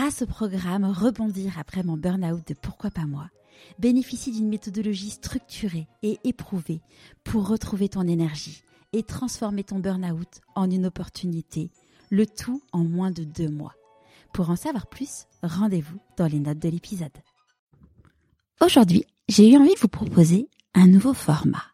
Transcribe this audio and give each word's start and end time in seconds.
grâce 0.00 0.22
au 0.22 0.26
programme 0.26 0.86
Rebondir 0.86 1.58
après 1.58 1.82
mon 1.82 1.98
burn-out 1.98 2.40
de 2.48 2.54
Pourquoi 2.54 2.90
pas 2.90 3.04
moi, 3.04 3.28
bénéficie 3.78 4.32
d'une 4.32 4.48
méthodologie 4.48 5.10
structurée 5.10 5.88
et 6.02 6.18
éprouvée 6.24 6.80
pour 7.22 7.46
retrouver 7.46 7.90
ton 7.90 8.08
énergie 8.08 8.62
et 8.94 9.02
transformer 9.02 9.62
ton 9.62 9.78
burn-out 9.78 10.40
en 10.54 10.70
une 10.70 10.86
opportunité, 10.86 11.70
le 12.08 12.24
tout 12.24 12.62
en 12.72 12.82
moins 12.82 13.10
de 13.10 13.24
deux 13.24 13.50
mois. 13.50 13.74
Pour 14.32 14.48
en 14.48 14.56
savoir 14.56 14.86
plus, 14.86 15.26
rendez-vous 15.42 15.98
dans 16.16 16.28
les 16.28 16.40
notes 16.40 16.60
de 16.60 16.70
l'épisode. 16.70 17.18
Aujourd'hui, 18.62 19.04
j'ai 19.28 19.52
eu 19.52 19.58
envie 19.58 19.74
de 19.74 19.80
vous 19.80 19.88
proposer 19.88 20.48
un 20.72 20.86
nouveau 20.86 21.12
format, 21.12 21.64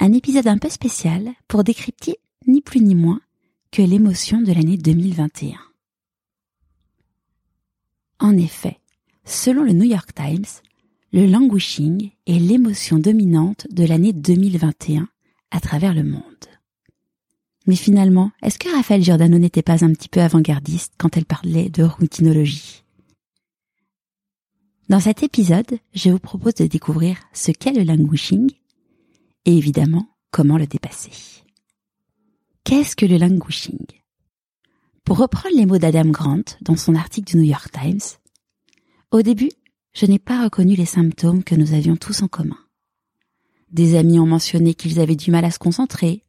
un 0.00 0.12
épisode 0.12 0.48
un 0.48 0.58
peu 0.58 0.68
spécial 0.68 1.30
pour 1.48 1.64
décrypter 1.64 2.18
ni 2.46 2.60
plus 2.60 2.82
ni 2.82 2.94
moins 2.94 3.22
que 3.72 3.80
l'émotion 3.80 4.42
de 4.42 4.52
l'année 4.52 4.76
2021. 4.76 5.69
En 8.20 8.36
effet, 8.36 8.78
selon 9.24 9.64
le 9.64 9.72
New 9.72 9.84
York 9.84 10.10
Times, 10.14 10.44
le 11.12 11.26
languishing 11.26 12.10
est 12.26 12.38
l'émotion 12.38 12.98
dominante 12.98 13.66
de 13.70 13.84
l'année 13.84 14.12
2021 14.12 15.08
à 15.50 15.60
travers 15.60 15.94
le 15.94 16.04
monde. 16.04 16.22
Mais 17.66 17.76
finalement, 17.76 18.30
est-ce 18.42 18.58
que 18.58 18.68
Raphaël 18.74 19.02
Giordano 19.02 19.38
n'était 19.38 19.62
pas 19.62 19.84
un 19.84 19.92
petit 19.92 20.08
peu 20.08 20.20
avant-gardiste 20.20 20.92
quand 20.98 21.16
elle 21.16 21.24
parlait 21.24 21.70
de 21.70 21.82
routinologie? 21.82 22.84
Dans 24.90 25.00
cet 25.00 25.22
épisode, 25.22 25.78
je 25.94 26.10
vous 26.10 26.18
propose 26.18 26.54
de 26.54 26.66
découvrir 26.66 27.16
ce 27.32 27.52
qu'est 27.52 27.72
le 27.72 27.84
languishing 27.84 28.50
et 29.46 29.56
évidemment 29.56 30.08
comment 30.30 30.58
le 30.58 30.66
dépasser. 30.66 31.12
Qu'est-ce 32.64 32.96
que 32.96 33.06
le 33.06 33.16
languishing? 33.16 33.86
Pour 35.10 35.18
reprendre 35.18 35.56
les 35.56 35.66
mots 35.66 35.78
d'Adam 35.78 36.08
Grant 36.08 36.44
dans 36.60 36.76
son 36.76 36.94
article 36.94 37.32
du 37.32 37.38
New 37.38 37.42
York 37.42 37.72
Times, 37.72 37.98
au 39.10 39.22
début, 39.22 39.50
je 39.92 40.06
n'ai 40.06 40.20
pas 40.20 40.44
reconnu 40.44 40.76
les 40.76 40.84
symptômes 40.84 41.42
que 41.42 41.56
nous 41.56 41.74
avions 41.74 41.96
tous 41.96 42.22
en 42.22 42.28
commun. 42.28 42.60
Des 43.72 43.96
amis 43.96 44.20
ont 44.20 44.26
mentionné 44.26 44.72
qu'ils 44.72 45.00
avaient 45.00 45.16
du 45.16 45.32
mal 45.32 45.44
à 45.44 45.50
se 45.50 45.58
concentrer. 45.58 46.22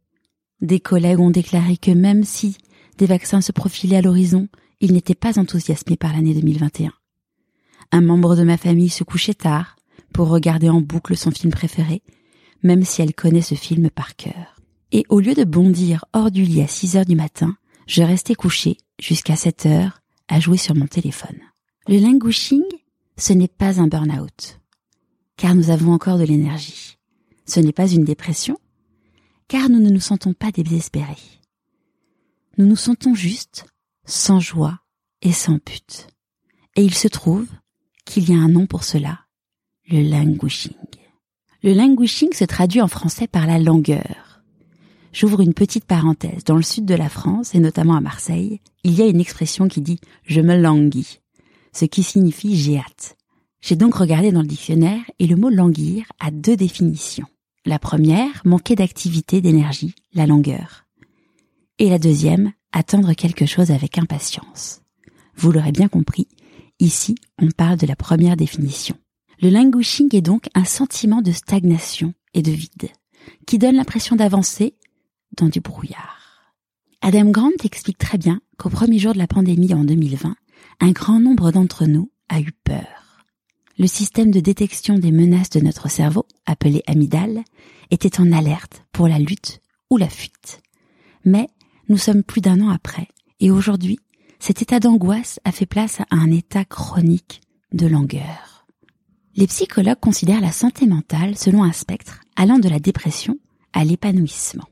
Des 0.62 0.80
collègues 0.80 1.20
ont 1.20 1.30
déclaré 1.30 1.78
que 1.78 1.92
même 1.92 2.24
si 2.24 2.58
des 2.98 3.06
vaccins 3.06 3.42
se 3.42 3.52
profilaient 3.52 3.98
à 3.98 4.02
l'horizon, 4.02 4.48
ils 4.80 4.94
n'étaient 4.94 5.14
pas 5.14 5.38
enthousiasmés 5.38 5.96
par 5.96 6.14
l'année 6.14 6.34
2021. 6.34 6.92
Un 7.92 8.02
membre 8.02 8.36
de 8.36 8.44
ma 8.44 8.58
famille 8.58 8.90
se 8.90 9.04
couchait 9.04 9.36
tard 9.36 9.76
pour 10.12 10.30
regarder 10.30 10.72
en 10.72 10.82
boucle 10.82 11.16
son 11.16 11.30
film 11.30 11.52
préféré, 11.54 12.02
même 12.64 12.84
si 12.84 13.04
elle 13.04 13.14
connaît 13.14 13.44
ce 13.44 13.54
film 13.54 13.92
par 13.92 14.16
cœur. 14.16 14.60
Et 14.92 15.06
au 15.10 15.20
lieu 15.20 15.36
de 15.36 15.44
bondir 15.44 16.04
hors 16.14 16.32
du 16.32 16.42
lit 16.42 16.64
à 16.64 16.68
6 16.68 16.98
heures 16.98 17.06
du 17.06 17.16
matin, 17.16 17.56
je 17.92 18.04
restais 18.04 18.36
couché 18.36 18.78
jusqu'à 19.02 19.36
7 19.36 19.66
heures 19.66 20.02
à 20.30 20.40
jouer 20.40 20.56
sur 20.56 20.76
mon 20.76 20.88
téléphone. 20.88 21.38
Le 21.90 22.00
languishing, 22.00 22.64
ce 23.18 23.34
n'est 23.34 23.50
pas 23.50 23.82
un 23.82 23.88
burn-out, 23.88 24.62
car 25.36 25.56
nous 25.56 25.72
avons 25.72 25.92
encore 25.92 26.18
de 26.18 26.24
l'énergie. 26.24 26.98
Ce 27.46 27.60
n'est 27.60 27.74
pas 27.74 27.90
une 27.90 28.06
dépression, 28.06 28.58
car 29.50 29.68
nous 29.68 29.82
ne 29.82 29.90
nous 29.90 30.00
sentons 30.00 30.34
pas 30.34 30.52
désespérés. 30.52 31.18
Nous 32.58 32.66
nous 32.66 32.78
sentons 32.78 33.14
juste, 33.14 33.66
sans 34.06 34.40
joie 34.40 34.80
et 35.22 35.34
sans 35.34 35.56
but. 35.56 36.08
Et 36.78 36.86
il 36.86 36.94
se 36.94 37.10
trouve 37.10 37.50
qu'il 38.06 38.30
y 38.30 38.34
a 38.34 38.38
un 38.38 38.48
nom 38.48 38.68
pour 38.68 38.86
cela, 38.86 39.20
le 39.90 40.02
languishing. 40.02 40.78
Le 41.62 41.74
languishing 41.74 42.32
se 42.32 42.46
traduit 42.46 42.80
en 42.80 42.88
français 42.88 43.28
par 43.28 43.48
la 43.48 43.60
langueur. 43.60 44.31
J'ouvre 45.14 45.42
une 45.42 45.54
petite 45.54 45.86
parenthèse. 45.86 46.44
Dans 46.46 46.56
le 46.56 46.62
sud 46.62 46.86
de 46.86 46.96
la 46.96 47.10
France, 47.10 47.54
et 47.54 47.60
notamment 47.60 47.96
à 47.96 48.02
Marseille, 48.02 48.62
il 48.84 48.94
y 48.94 49.02
a 49.02 49.08
une 49.08 49.20
expression 49.20 49.68
qui 49.68 49.82
dit 49.82 50.00
je 50.26 50.42
me 50.42 50.56
languis 50.56 51.22
ce 51.74 51.86
qui 51.86 52.04
signifie 52.04 52.56
j'ai 52.56 52.78
hâte. 52.78 53.18
J'ai 53.62 53.76
donc 53.76 53.96
regardé 53.96 54.32
dans 54.32 54.42
le 54.42 54.48
dictionnaire 54.48 55.04
et 55.20 55.28
le 55.28 55.36
mot 55.36 55.50
languir 55.50 56.06
a 56.20 56.32
deux 56.32 56.56
définitions. 56.56 57.28
La 57.66 57.80
première, 57.80 58.42
manquer 58.44 58.76
d'activité, 58.76 59.40
d'énergie, 59.40 59.94
la 60.14 60.26
langueur. 60.26 60.86
Et 61.78 61.90
la 61.90 62.00
deuxième, 62.00 62.54
attendre 62.72 63.14
quelque 63.14 63.46
chose 63.46 63.72
avec 63.72 63.98
impatience. 63.98 64.82
Vous 65.36 65.52
l'aurez 65.52 65.72
bien 65.72 65.88
compris, 65.88 66.28
ici 66.80 67.16
on 67.40 67.50
parle 67.52 67.78
de 67.78 67.88
la 67.88 67.96
première 67.96 68.36
définition. 68.36 68.96
Le 69.42 69.50
languishing 69.50 70.16
est 70.16 70.22
donc 70.22 70.48
un 70.54 70.66
sentiment 70.66 71.22
de 71.22 71.32
stagnation 71.32 72.14
et 72.34 72.42
de 72.42 72.52
vide, 72.52 72.90
qui 73.48 73.58
donne 73.58 73.76
l'impression 73.76 74.16
d'avancer 74.16 74.76
dans 75.38 75.50
du 75.50 75.60
brouillard. 75.60 76.54
Adam 77.02 77.32
Grant 77.32 77.50
explique 77.64 77.98
très 77.98 78.18
bien 78.18 78.42
qu'au 78.58 78.70
premier 78.70 79.00
jour 79.00 79.14
de 79.14 79.18
la 79.18 79.28
pandémie 79.28 79.74
en 79.74 79.84
2020, 79.84 80.36
un 80.80 80.92
grand 80.92 81.20
nombre 81.20 81.52
d'entre 81.52 81.86
nous 81.86 82.12
a 82.30 82.40
eu 82.40 82.52
peur. 82.64 83.26
Le 83.78 83.88
système 83.88 84.32
de 84.32 84.40
détection 84.40 85.00
des 85.00 85.12
menaces 85.12 85.50
de 85.50 85.60
notre 85.60 85.90
cerveau, 85.90 86.26
appelé 86.46 86.84
amygdale, 86.86 87.44
était 87.90 88.20
en 88.20 88.32
alerte 88.32 88.84
pour 88.92 89.08
la 89.08 89.18
lutte 89.18 89.62
ou 89.90 89.98
la 89.98 90.10
fuite. 90.10 90.62
Mais 91.26 91.48
nous 91.90 91.98
sommes 91.98 92.24
plus 92.24 92.42
d'un 92.42 92.62
an 92.62 92.70
après, 92.70 93.08
et 93.40 93.50
aujourd'hui, 93.52 94.00
cet 94.40 94.62
état 94.62 94.80
d'angoisse 94.80 95.40
a 95.44 95.52
fait 95.52 95.66
place 95.66 96.00
à 96.02 96.06
un 96.12 96.32
état 96.32 96.66
chronique 96.66 97.42
de 97.74 97.88
langueur. 97.88 98.66
Les 99.36 99.48
psychologues 99.48 100.00
considèrent 100.00 100.42
la 100.42 100.52
santé 100.52 100.86
mentale 100.86 101.38
selon 101.38 101.64
un 101.64 101.72
spectre 101.72 102.22
allant 102.36 102.60
de 102.60 102.70
la 102.70 102.80
dépression 102.80 103.38
à 103.74 103.84
l'épanouissement. 103.84 104.68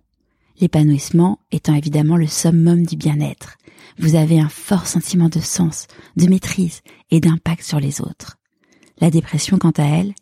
L'épanouissement 0.59 1.40
étant 1.52 1.74
évidemment 1.74 2.18
le 2.18 2.28
summum 2.28 2.86
du 2.86 2.97
bien-être, 2.97 3.58
vous 3.97 4.16
avez 4.16 4.40
un 4.40 4.50
fort 4.50 4.88
sentiment 4.88 5.30
de 5.30 5.40
sens, 5.40 5.88
de 6.18 6.28
maîtrise 6.28 6.81
et 7.12 7.20
d'impact 7.20 7.64
sur 7.64 7.80
les 7.80 8.02
autres. 8.02 8.38
La 9.00 9.09
dépression, 9.09 9.58
quant 9.58 9.72
à 9.72 9.84
elle, 9.84 10.14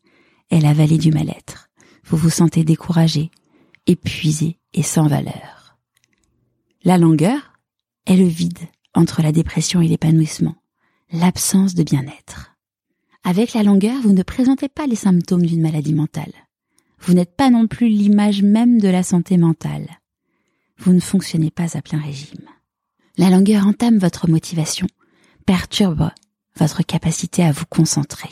est 0.52 0.60
la 0.60 0.74
vallée 0.74 0.98
du 0.98 1.12
mal-être. 1.12 1.70
Vous 2.06 2.18
vous 2.18 2.30
sentez 2.30 2.64
découragé, 2.64 3.32
épuisé 3.88 4.60
et 4.74 4.84
sans 4.84 5.08
valeur. 5.08 5.78
La 6.84 6.98
langueur 6.98 7.54
est 8.06 8.16
le 8.16 8.28
vide 8.28 8.60
entre 8.94 9.22
la 9.22 9.32
dépression 9.32 9.82
et 9.82 9.88
l'épanouissement, 9.88 10.56
l'absence 11.12 11.74
de 11.74 11.84
bien-être. 11.84 12.56
Avec 13.24 13.54
la 13.54 13.64
langueur, 13.64 14.02
vous 14.02 14.14
ne 14.14 14.24
présentez 14.24 14.70
pas 14.70 14.88
les 14.88 14.96
symptômes 14.96 15.46
d'une 15.46 15.62
maladie 15.62 15.94
mentale. 15.94 16.32
Vous 17.00 17.14
n'êtes 17.14 17.36
pas 17.36 17.50
non 17.50 17.68
plus 17.68 17.90
l'image 17.90 18.42
même 18.42 18.80
de 18.80 18.88
la 18.88 19.04
santé 19.04 19.38
mentale. 19.38 20.00
Vous 20.78 20.94
ne 20.94 21.00
fonctionnez 21.00 21.52
pas 21.52 21.78
à 21.78 21.82
plein 21.82 22.00
régime. 22.00 22.48
La 23.18 23.30
langueur 23.30 23.66
entame 23.66 23.98
votre 23.98 24.30
motivation, 24.30 24.88
perturbe 25.46 26.12
votre 26.56 26.84
capacité 26.84 27.44
à 27.44 27.52
vous 27.52 27.66
concentrer. 27.66 28.30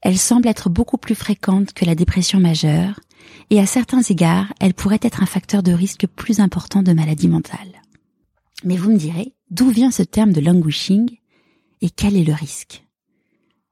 Elle 0.00 0.18
semble 0.18 0.48
être 0.48 0.68
beaucoup 0.68 0.98
plus 0.98 1.14
fréquente 1.14 1.72
que 1.72 1.84
la 1.84 1.94
dépression 1.94 2.40
majeure 2.40 2.98
et 3.50 3.60
à 3.60 3.66
certains 3.66 4.02
égards, 4.02 4.52
elle 4.60 4.74
pourrait 4.74 4.98
être 5.02 5.22
un 5.22 5.26
facteur 5.26 5.62
de 5.62 5.72
risque 5.72 6.06
plus 6.06 6.40
important 6.40 6.82
de 6.82 6.92
maladie 6.92 7.28
mentale. 7.28 7.82
Mais 8.64 8.76
vous 8.76 8.90
me 8.90 8.98
direz, 8.98 9.34
d'où 9.50 9.70
vient 9.70 9.90
ce 9.90 10.02
terme 10.02 10.32
de 10.32 10.40
languishing 10.40 11.18
et 11.80 11.90
quel 11.90 12.16
est 12.16 12.24
le 12.24 12.32
risque? 12.32 12.84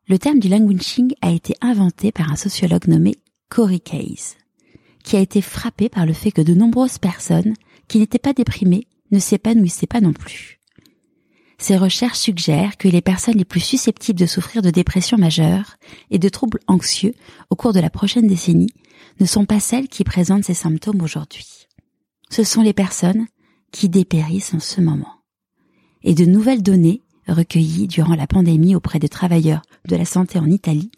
Le 0.08 0.18
terme 0.18 0.38
du 0.38 0.48
languishing 0.48 1.14
a 1.22 1.30
été 1.30 1.54
inventé 1.60 2.12
par 2.12 2.30
un 2.30 2.36
sociologue 2.36 2.88
nommé 2.88 3.16
Corey 3.48 3.80
Case, 3.80 4.36
qui 5.04 5.16
a 5.16 5.20
été 5.20 5.40
frappé 5.40 5.88
par 5.88 6.06
le 6.06 6.12
fait 6.12 6.32
que 6.32 6.42
de 6.42 6.54
nombreuses 6.54 6.98
personnes 6.98 7.54
qui 7.90 7.98
n'étaient 7.98 8.20
pas 8.20 8.32
déprimées 8.32 8.86
ne 9.10 9.18
s'épanouissait 9.18 9.88
pas 9.88 10.00
non 10.00 10.12
plus. 10.12 10.60
Ces 11.58 11.76
recherches 11.76 12.20
suggèrent 12.20 12.76
que 12.76 12.86
les 12.86 13.00
personnes 13.00 13.36
les 13.36 13.44
plus 13.44 13.58
susceptibles 13.58 14.18
de 14.18 14.26
souffrir 14.26 14.62
de 14.62 14.70
dépression 14.70 15.18
majeure 15.18 15.74
et 16.10 16.20
de 16.20 16.28
troubles 16.28 16.60
anxieux 16.68 17.14
au 17.50 17.56
cours 17.56 17.72
de 17.72 17.80
la 17.80 17.90
prochaine 17.90 18.28
décennie 18.28 18.72
ne 19.18 19.26
sont 19.26 19.44
pas 19.44 19.58
celles 19.58 19.88
qui 19.88 20.04
présentent 20.04 20.44
ces 20.44 20.54
symptômes 20.54 21.02
aujourd'hui. 21.02 21.66
Ce 22.30 22.44
sont 22.44 22.62
les 22.62 22.72
personnes 22.72 23.26
qui 23.72 23.88
dépérissent 23.88 24.54
en 24.54 24.60
ce 24.60 24.80
moment. 24.80 25.16
Et 26.04 26.14
de 26.14 26.24
nouvelles 26.24 26.62
données 26.62 27.02
recueillies 27.26 27.88
durant 27.88 28.14
la 28.14 28.28
pandémie 28.28 28.76
auprès 28.76 29.00
des 29.00 29.08
travailleurs 29.08 29.62
de 29.88 29.96
la 29.96 30.04
santé 30.04 30.38
en 30.38 30.46
Italie 30.46 30.92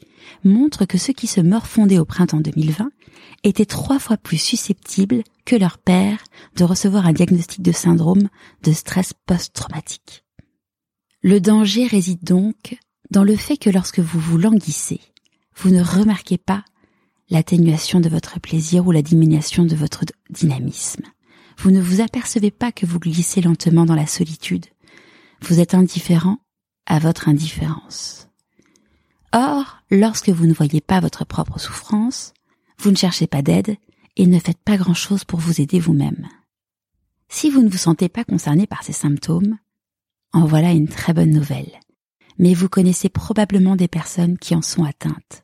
montrent 0.44 0.84
que 0.84 0.98
ceux 0.98 1.14
qui 1.14 1.26
se 1.26 1.40
fondés 1.64 1.98
au 1.98 2.04
printemps 2.04 2.40
2020 2.40 2.91
étaient 3.44 3.66
trois 3.66 3.98
fois 3.98 4.16
plus 4.16 4.38
susceptibles 4.38 5.22
que 5.44 5.56
leur 5.56 5.78
père 5.78 6.18
de 6.56 6.64
recevoir 6.64 7.06
un 7.06 7.12
diagnostic 7.12 7.62
de 7.62 7.72
syndrome 7.72 8.28
de 8.62 8.72
stress 8.72 9.12
post-traumatique. 9.26 10.24
Le 11.22 11.40
danger 11.40 11.86
réside 11.86 12.24
donc 12.24 12.76
dans 13.10 13.24
le 13.24 13.36
fait 13.36 13.56
que 13.56 13.70
lorsque 13.70 14.00
vous 14.00 14.20
vous 14.20 14.38
languissez, 14.38 15.00
vous 15.56 15.70
ne 15.70 15.82
remarquez 15.82 16.38
pas 16.38 16.64
l'atténuation 17.30 18.00
de 18.00 18.08
votre 18.08 18.40
plaisir 18.40 18.86
ou 18.86 18.90
la 18.90 19.02
diminution 19.02 19.64
de 19.64 19.76
votre 19.76 20.04
dynamisme. 20.30 21.04
Vous 21.58 21.70
ne 21.70 21.80
vous 21.80 22.00
apercevez 22.00 22.50
pas 22.50 22.72
que 22.72 22.86
vous 22.86 22.98
glissez 22.98 23.40
lentement 23.40 23.84
dans 23.84 23.94
la 23.94 24.06
solitude. 24.06 24.66
Vous 25.40 25.60
êtes 25.60 25.74
indifférent 25.74 26.38
à 26.86 26.98
votre 26.98 27.28
indifférence. 27.28 28.28
Or, 29.32 29.78
lorsque 29.90 30.28
vous 30.28 30.46
ne 30.46 30.52
voyez 30.52 30.80
pas 30.80 31.00
votre 31.00 31.24
propre 31.24 31.58
souffrance, 31.58 32.34
vous 32.82 32.90
ne 32.90 32.96
cherchez 32.96 33.28
pas 33.28 33.42
d'aide 33.42 33.76
et 34.16 34.26
ne 34.26 34.38
faites 34.38 34.58
pas 34.58 34.76
grand-chose 34.76 35.24
pour 35.24 35.38
vous 35.38 35.60
aider 35.60 35.78
vous-même. 35.78 36.28
Si 37.28 37.48
vous 37.48 37.62
ne 37.62 37.68
vous 37.68 37.78
sentez 37.78 38.08
pas 38.08 38.24
concerné 38.24 38.66
par 38.66 38.82
ces 38.82 38.92
symptômes, 38.92 39.56
en 40.32 40.46
voilà 40.46 40.72
une 40.72 40.88
très 40.88 41.14
bonne 41.14 41.30
nouvelle. 41.30 41.80
mais 42.38 42.54
vous 42.54 42.68
connaissez 42.68 43.10
probablement 43.10 43.76
des 43.76 43.88
personnes 43.88 44.38
qui 44.38 44.54
en 44.54 44.62
sont 44.62 44.84
atteintes. 44.84 45.42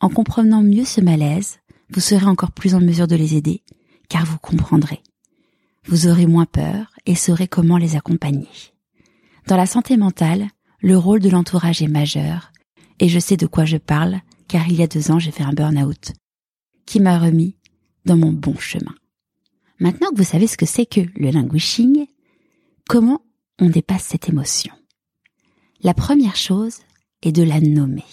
En 0.00 0.08
comprenant 0.08 0.62
mieux 0.62 0.86
ce 0.86 1.00
malaise, 1.00 1.58
vous 1.90 2.00
serez 2.00 2.26
encore 2.26 2.50
plus 2.50 2.74
en 2.74 2.80
mesure 2.80 3.06
de 3.06 3.14
les 3.14 3.36
aider, 3.36 3.62
car 4.08 4.24
vous 4.24 4.38
comprendrez. 4.38 5.02
Vous 5.84 6.06
aurez 6.06 6.26
moins 6.26 6.46
peur 6.46 6.90
et 7.06 7.14
saurez 7.14 7.46
comment 7.46 7.76
les 7.76 7.94
accompagner. 7.94 8.48
Dans 9.46 9.56
la 9.56 9.66
santé 9.66 9.96
mentale, 9.96 10.48
le 10.80 10.96
rôle 10.96 11.20
de 11.20 11.30
l'entourage 11.30 11.82
est 11.82 11.88
majeur, 11.88 12.52
et 13.00 13.08
je 13.08 13.18
sais 13.18 13.36
de 13.36 13.46
quoi 13.46 13.64
je 13.64 13.76
parle, 13.76 14.20
car 14.48 14.66
il 14.68 14.76
y 14.76 14.82
a 14.82 14.86
deux 14.86 15.10
ans 15.10 15.18
j'ai 15.18 15.30
fait 15.30 15.44
un 15.44 15.52
burn-out, 15.52 16.14
qui 16.88 17.00
m'a 17.00 17.18
remis 17.18 17.54
dans 18.06 18.16
mon 18.16 18.32
bon 18.32 18.56
chemin. 18.56 18.94
Maintenant 19.78 20.08
que 20.10 20.16
vous 20.16 20.24
savez 20.24 20.46
ce 20.46 20.56
que 20.56 20.64
c'est 20.64 20.86
que 20.86 21.02
le 21.16 21.30
languishing, 21.30 22.06
comment 22.88 23.20
on 23.60 23.68
dépasse 23.68 24.04
cette 24.04 24.30
émotion? 24.30 24.72
La 25.82 25.92
première 25.92 26.36
chose 26.36 26.78
est 27.20 27.30
de 27.30 27.42
la 27.42 27.60
nommer. 27.60 28.06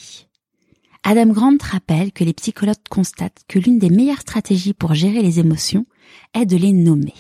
Adam 1.04 1.28
Grant 1.28 1.58
rappelle 1.62 2.12
que 2.12 2.26
les 2.26 2.34
psychologues 2.34 2.76
constatent 2.90 3.46
que 3.48 3.60
l'une 3.60 3.80
des 3.80 3.90
meilleures 3.90 4.20
stratégies 4.20 4.74
pour 4.74 4.94
gérer 4.94 5.22
les 5.22 5.40
émotions 5.40 5.86
est 6.34 6.46
de 6.46 6.58
les 6.58 6.74
nommer. 6.74 7.14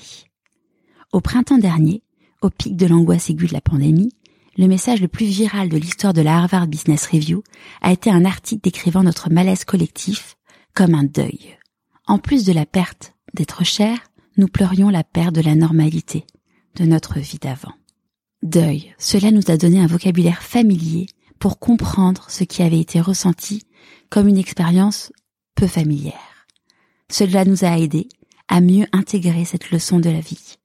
Au 1.13 1.21
printemps 1.21 1.57
dernier, 1.57 2.03
au 2.41 2.49
pic 2.49 2.75
de 2.75 2.85
l'angoisse 2.85 3.29
aiguë 3.29 3.47
de 3.47 3.53
la 3.53 3.61
pandémie, 3.61 4.11
le 4.57 4.67
message 4.67 4.99
le 4.99 5.07
plus 5.07 5.25
viral 5.25 5.69
de 5.69 5.77
l'histoire 5.77 6.13
de 6.13 6.21
la 6.21 6.37
Harvard 6.37 6.67
Business 6.67 7.05
Review 7.05 7.43
a 7.81 7.93
été 7.93 8.09
un 8.09 8.25
article 8.25 8.61
décrivant 8.61 9.03
notre 9.03 9.31
malaise 9.31 9.63
collectif 9.63 10.35
comme 10.75 10.93
un 10.93 11.05
deuil. 11.05 11.57
En 12.05 12.19
plus 12.19 12.45
de 12.45 12.53
la 12.53 12.65
perte 12.65 13.13
d'être 13.33 13.63
cher, 13.63 13.97
nous 14.37 14.47
pleurions 14.47 14.89
la 14.89 15.03
perte 15.03 15.33
de 15.33 15.41
la 15.41 15.55
normalité 15.55 16.25
de 16.75 16.85
notre 16.85 17.19
vie 17.19 17.39
d'avant. 17.39 17.73
Deuil, 18.43 18.93
cela 18.99 19.31
nous 19.31 19.49
a 19.49 19.57
donné 19.57 19.79
un 19.79 19.87
vocabulaire 19.87 20.43
familier 20.43 21.07
pour 21.39 21.57
comprendre 21.59 22.25
ce 22.29 22.43
qui 22.43 22.61
avait 22.61 22.79
été 22.79 22.99
ressenti 22.99 23.63
comme 24.09 24.27
une 24.27 24.37
expérience 24.37 25.11
peu 25.55 25.67
familière. 25.67 26.45
Cela 27.09 27.45
nous 27.45 27.63
a 27.63 27.79
aidés 27.79 28.09
à 28.47 28.61
mieux 28.61 28.85
intégrer 28.91 29.45
cette 29.45 29.71
leçon 29.71 29.99
de 29.99 30.09
la 30.09 30.19
vie 30.19 30.55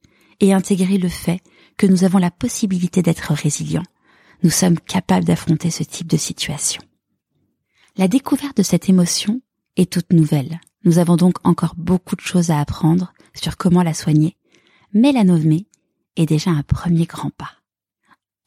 et 0.41 0.53
intégrer 0.53 0.99
le 0.99 1.09
fait 1.09 1.41
que 1.77 1.87
nous 1.87 2.05
avons 2.05 2.19
la 2.19 2.31
possibilité 2.31 3.03
d'être 3.03 3.33
résilients. 3.33 3.87
Nous 4.43 4.51
sommes 4.51 4.79
capables 4.79 5.25
d'affronter 5.25 5.71
ce 5.71 5.83
type 5.83 6.09
de 6.09 6.17
situation. 6.17 6.83
La 7.97 8.09
découverte 8.09 8.57
de 8.57 8.63
cette 8.63 8.89
émotion 8.89 9.41
toute 9.87 10.13
nouvelle. 10.13 10.61
Nous 10.85 10.99
avons 10.99 11.17
donc 11.17 11.37
encore 11.45 11.75
beaucoup 11.77 12.17
de 12.17 12.21
choses 12.21 12.51
à 12.51 12.61
apprendre 12.61 13.13
sur 13.35 13.57
comment 13.57 13.83
la 13.83 13.95
soigner, 13.95 14.37
mais 14.93 15.13
la 15.13 15.25
nommer 15.25 15.67
est 16.17 16.27
déjà 16.27 16.51
un 16.51 16.63
premier 16.63 17.07
grand 17.07 17.31
pas. 17.31 17.53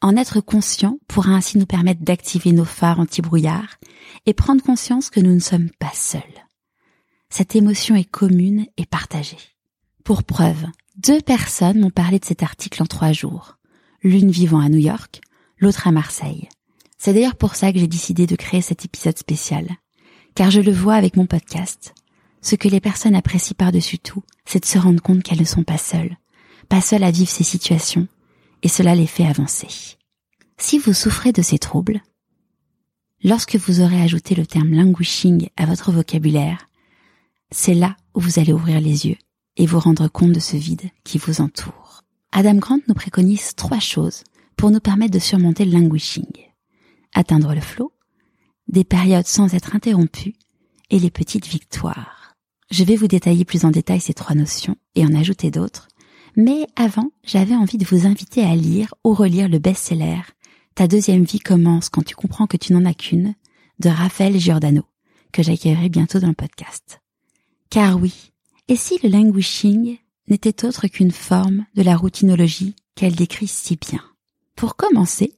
En 0.00 0.16
être 0.16 0.40
conscient 0.40 0.98
pourra 1.08 1.30
ainsi 1.30 1.56
nous 1.56 1.66
permettre 1.66 2.02
d'activer 2.02 2.52
nos 2.52 2.64
phares 2.66 3.00
anti-brouillard 3.00 3.78
et 4.26 4.34
prendre 4.34 4.62
conscience 4.62 5.08
que 5.08 5.20
nous 5.20 5.34
ne 5.34 5.40
sommes 5.40 5.70
pas 5.78 5.92
seuls. 5.94 6.22
Cette 7.30 7.56
émotion 7.56 7.96
est 7.96 8.04
commune 8.04 8.66
et 8.76 8.86
partagée. 8.86 9.38
Pour 10.04 10.22
preuve, 10.22 10.66
deux 10.96 11.20
personnes 11.20 11.80
m'ont 11.80 11.90
parlé 11.90 12.18
de 12.18 12.24
cet 12.24 12.42
article 12.42 12.82
en 12.82 12.86
trois 12.86 13.12
jours. 13.12 13.56
L'une 14.02 14.30
vivant 14.30 14.60
à 14.60 14.68
New 14.68 14.78
York, 14.78 15.22
l'autre 15.58 15.88
à 15.88 15.92
Marseille. 15.92 16.48
C'est 16.98 17.14
d'ailleurs 17.14 17.36
pour 17.36 17.54
ça 17.54 17.72
que 17.72 17.78
j'ai 17.78 17.86
décidé 17.86 18.26
de 18.26 18.36
créer 18.36 18.60
cet 18.60 18.84
épisode 18.84 19.16
spécial. 19.16 19.66
Car 20.34 20.50
je 20.50 20.60
le 20.60 20.72
vois 20.72 20.94
avec 20.94 21.16
mon 21.16 21.26
podcast. 21.26 21.94
Ce 22.42 22.56
que 22.56 22.68
les 22.68 22.80
personnes 22.80 23.14
apprécient 23.14 23.54
par-dessus 23.56 23.98
tout, 23.98 24.22
c'est 24.44 24.60
de 24.60 24.66
se 24.66 24.78
rendre 24.78 25.00
compte 25.00 25.22
qu'elles 25.22 25.40
ne 25.40 25.44
sont 25.44 25.62
pas 25.62 25.78
seules. 25.78 26.16
Pas 26.68 26.80
seules 26.80 27.04
à 27.04 27.10
vivre 27.10 27.30
ces 27.30 27.44
situations, 27.44 28.08
et 28.62 28.68
cela 28.68 28.94
les 28.94 29.06
fait 29.06 29.26
avancer. 29.26 29.96
Si 30.58 30.78
vous 30.78 30.92
souffrez 30.92 31.32
de 31.32 31.42
ces 31.42 31.58
troubles, 31.58 32.02
lorsque 33.22 33.56
vous 33.56 33.80
aurez 33.80 34.00
ajouté 34.00 34.34
le 34.34 34.46
terme 34.46 34.72
languishing 34.72 35.48
à 35.56 35.66
votre 35.66 35.92
vocabulaire, 35.92 36.68
c'est 37.50 37.74
là 37.74 37.96
où 38.14 38.20
vous 38.20 38.38
allez 38.38 38.52
ouvrir 38.52 38.80
les 38.80 39.06
yeux 39.06 39.18
et 39.56 39.66
vous 39.66 39.78
rendre 39.78 40.08
compte 40.08 40.32
de 40.32 40.40
ce 40.40 40.56
vide 40.56 40.90
qui 41.04 41.18
vous 41.18 41.40
entoure. 41.40 42.02
Adam 42.32 42.56
Grant 42.56 42.80
nous 42.88 42.94
préconise 42.94 43.54
trois 43.54 43.78
choses 43.78 44.24
pour 44.56 44.72
nous 44.72 44.80
permettre 44.80 45.12
de 45.12 45.18
surmonter 45.20 45.64
le 45.64 45.78
languishing. 45.78 46.26
Atteindre 47.14 47.54
le 47.54 47.60
flot, 47.60 47.92
des 48.68 48.84
périodes 48.84 49.26
sans 49.26 49.54
être 49.54 49.74
interrompues 49.74 50.34
et 50.90 50.98
les 50.98 51.10
petites 51.10 51.46
victoires. 51.46 52.34
Je 52.70 52.84
vais 52.84 52.96
vous 52.96 53.08
détailler 53.08 53.44
plus 53.44 53.64
en 53.64 53.70
détail 53.70 54.00
ces 54.00 54.14
trois 54.14 54.34
notions 54.34 54.76
et 54.94 55.04
en 55.04 55.14
ajouter 55.14 55.50
d'autres 55.50 55.88
mais 56.36 56.66
avant, 56.74 57.10
j'avais 57.22 57.54
envie 57.54 57.78
de 57.78 57.84
vous 57.84 58.06
inviter 58.06 58.42
à 58.42 58.56
lire 58.56 58.94
ou 59.04 59.14
relire 59.14 59.48
le 59.48 59.58
best-seller 59.58 60.20
Ta 60.74 60.88
deuxième 60.88 61.22
vie 61.22 61.38
commence 61.38 61.88
quand 61.88 62.02
tu 62.02 62.16
comprends 62.16 62.48
que 62.48 62.56
tu 62.56 62.72
n'en 62.72 62.84
as 62.84 62.94
qu'une 62.94 63.34
de 63.78 63.88
Raphaël 63.88 64.36
Giordano, 64.38 64.82
que 65.32 65.42
j'accueillerai 65.42 65.88
bientôt 65.88 66.18
dans 66.18 66.28
le 66.28 66.34
podcast. 66.34 67.00
Car 67.70 68.00
oui, 68.00 68.32
et 68.66 68.74
si 68.74 68.98
le 69.02 69.08
languishing 69.08 69.98
n'était 70.28 70.64
autre 70.64 70.88
qu'une 70.88 71.12
forme 71.12 71.66
de 71.76 71.82
la 71.82 71.96
routinologie 71.96 72.74
qu'elle 72.96 73.14
décrit 73.14 73.46
si 73.46 73.76
bien? 73.76 74.02
Pour 74.56 74.74
commencer, 74.74 75.36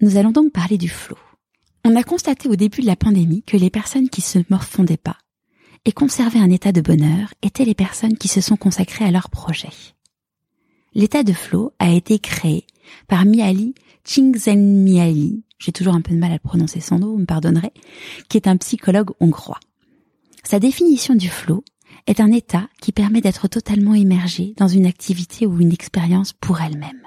nous 0.00 0.16
allons 0.16 0.30
donc 0.30 0.52
parler 0.52 0.78
du 0.78 0.88
flow. 0.88 1.18
On 1.84 1.96
a 1.96 2.04
constaté 2.04 2.48
au 2.48 2.54
début 2.54 2.80
de 2.80 2.86
la 2.86 2.94
pandémie 2.94 3.42
que 3.42 3.56
les 3.56 3.70
personnes 3.70 4.08
qui 4.08 4.20
se 4.20 4.38
morfondaient 4.50 4.96
pas 4.96 5.18
et 5.84 5.90
conserver 5.90 6.38
un 6.38 6.50
état 6.50 6.70
de 6.70 6.80
bonheur 6.80 7.34
étaient 7.42 7.64
les 7.64 7.74
personnes 7.74 8.16
qui 8.16 8.28
se 8.28 8.40
sont 8.40 8.56
consacrées 8.56 9.04
à 9.04 9.10
leur 9.10 9.30
projet. 9.30 9.70
L'état 10.94 11.24
de 11.24 11.32
flow 11.32 11.72
a 11.80 11.90
été 11.90 12.20
créé 12.20 12.66
par 13.08 13.24
Miali 13.24 13.74
Csikszentmihalyi, 14.04 15.42
j'ai 15.58 15.72
toujours 15.72 15.94
un 15.94 16.02
peu 16.02 16.14
de 16.14 16.20
mal 16.20 16.32
à 16.32 16.38
prononcer 16.38 16.80
son 16.80 17.00
nom, 17.00 17.12
vous 17.12 17.18
me 17.18 17.26
pardonnerez, 17.26 17.72
qui 18.28 18.36
est 18.36 18.46
un 18.46 18.56
psychologue 18.58 19.10
hongrois. 19.18 19.60
Sa 20.44 20.60
définition 20.60 21.16
du 21.16 21.28
flow 21.28 21.64
est 22.06 22.20
un 22.20 22.30
état 22.30 22.68
qui 22.80 22.92
permet 22.92 23.20
d'être 23.20 23.48
totalement 23.48 23.94
immergé 23.94 24.54
dans 24.56 24.68
une 24.68 24.86
activité 24.86 25.46
ou 25.46 25.60
une 25.60 25.72
expérience 25.72 26.32
pour 26.32 26.60
elle-même. 26.60 27.06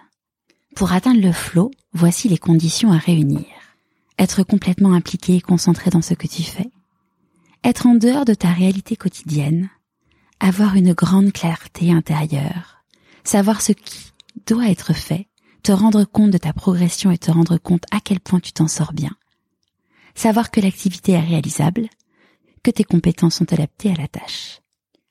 Pour 0.76 0.92
atteindre 0.92 1.22
le 1.22 1.32
flow, 1.32 1.72
voici 1.94 2.28
les 2.28 2.38
conditions 2.38 2.92
à 2.92 2.98
réunir. 2.98 3.46
Être 4.18 4.44
complètement 4.44 4.94
impliqué 4.94 5.36
et 5.36 5.42
concentré 5.42 5.90
dans 5.90 6.02
ce 6.02 6.14
que 6.14 6.28
tu 6.28 6.44
fais, 6.44 6.72
être 7.64 7.88
en 7.88 7.96
dehors 7.96 8.26
de 8.26 8.34
ta 8.34 8.52
réalité 8.52 8.96
quotidienne, 8.96 9.70
avoir 10.40 10.76
une 10.76 10.94
grande 10.94 11.32
clarté 11.32 11.92
intérieure, 11.92 12.84
savoir 13.24 13.62
ce 13.62 13.72
qui 13.72 14.12
doit 14.46 14.70
être 14.70 14.94
fait, 14.94 15.28
te 15.64 15.72
rendre 15.72 16.04
compte 16.04 16.32
de 16.32 16.38
ta 16.38 16.54
progression 16.54 17.10
et 17.12 17.18
te 17.18 17.32
rendre 17.32 17.58
compte 17.58 17.86
à 17.92 18.00
quel 18.00 18.20
point 18.20 18.40
tu 18.40 18.54
t'en 18.54 18.68
sors 18.68 18.94
bien, 18.94 19.16
savoir 20.14 20.52
que 20.52 20.62
l'activité 20.62 21.14
est 21.14 21.20
réalisable, 21.20 21.90
que 22.64 22.72
tes 22.72 22.84
compétences 22.84 23.36
sont 23.36 23.52
adaptées 23.52 23.92
à 23.92 23.96
la 23.96 24.08
tâche, 24.08 24.62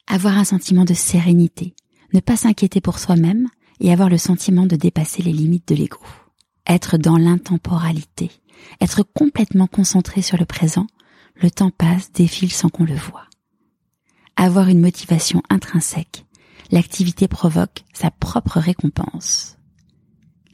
avoir 0.06 0.38
un 0.38 0.44
sentiment 0.44 0.84
de 0.84 0.94
sérénité, 0.94 1.74
ne 2.12 2.20
pas 2.20 2.36
s'inquiéter 2.36 2.80
pour 2.80 2.98
soi-même 3.00 3.48
et 3.80 3.92
avoir 3.92 4.08
le 4.08 4.18
sentiment 4.18 4.66
de 4.66 4.76
dépasser 4.76 5.22
les 5.22 5.32
limites 5.32 5.66
de 5.66 5.74
l'ego, 5.74 5.98
être 6.66 6.98
dans 6.98 7.16
l'intemporalité, 7.16 8.30
être 8.80 9.02
complètement 9.02 9.66
concentré 9.66 10.22
sur 10.22 10.38
le 10.38 10.44
présent 10.44 10.86
le 11.36 11.50
temps 11.50 11.70
passe, 11.70 12.12
défile 12.12 12.52
sans 12.52 12.68
qu'on 12.68 12.84
le 12.84 12.94
voie. 12.94 13.26
Avoir 14.36 14.68
une 14.68 14.80
motivation 14.80 15.42
intrinsèque, 15.50 16.24
l'activité 16.70 17.28
provoque 17.28 17.84
sa 17.92 18.10
propre 18.10 18.58
récompense. 18.58 19.56